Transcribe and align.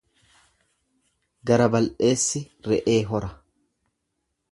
Gara 1.51 1.67
bal'eessi 1.75 2.41
re'ee 2.69 2.99
hora. 3.11 3.31